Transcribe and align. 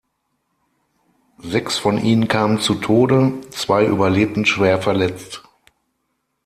Sechs 1.43 1.77
von 1.77 1.99
ihnen 1.99 2.27
kamen 2.27 2.59
zu 2.59 2.73
Tode, 2.73 3.35
zwei 3.51 3.85
überlebten 3.85 4.47
schwer 4.47 4.81
verletzt. 4.81 5.43